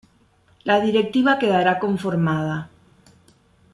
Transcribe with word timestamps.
La 0.63 0.79
directiva 0.79 1.37
quedará 1.37 1.77
conformada. 1.77 2.71